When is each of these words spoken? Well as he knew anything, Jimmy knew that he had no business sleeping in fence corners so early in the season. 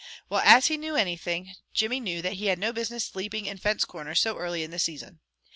Well 0.29 0.41
as 0.43 0.65
he 0.65 0.77
knew 0.77 0.95
anything, 0.95 1.53
Jimmy 1.75 1.99
knew 1.99 2.23
that 2.23 2.33
he 2.33 2.47
had 2.47 2.57
no 2.57 2.73
business 2.73 3.05
sleeping 3.05 3.45
in 3.45 3.59
fence 3.59 3.85
corners 3.85 4.19
so 4.19 4.35
early 4.35 4.63
in 4.63 4.71
the 4.71 4.79
season. 4.79 5.19